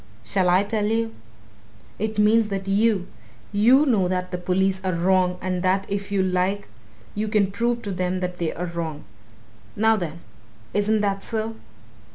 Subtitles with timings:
[0.23, 1.13] Shall I tell you?
[1.99, 3.05] It means that you
[3.51, 3.85] you!
[3.85, 6.67] know that the police are wrong, and that if you like
[7.13, 9.03] you can prove to them that they are wrong!
[9.75, 10.21] Now, then
[10.73, 11.55] isn't that so?"